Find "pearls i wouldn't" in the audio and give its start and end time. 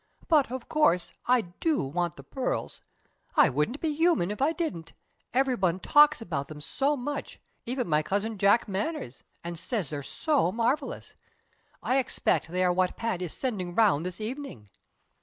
2.23-3.79